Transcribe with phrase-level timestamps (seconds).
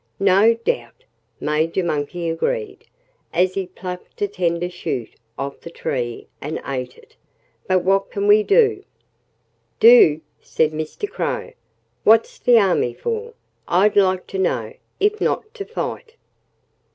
[0.19, 1.03] "No doubt!"
[1.39, 2.85] Major Monkey agreed,
[3.31, 7.15] as he plucked a tender shoot off the tree and ate it.
[7.67, 8.83] "But what can we do?"
[9.79, 11.07] "Do!" said Mr.
[11.07, 11.51] Crow.
[12.03, 13.35] "What's the army for
[13.67, 16.15] I'd like to know if not to fight?"